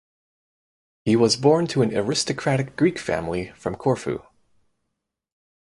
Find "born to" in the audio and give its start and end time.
1.35-1.83